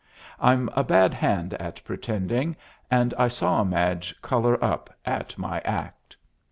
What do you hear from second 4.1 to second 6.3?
color up at my act.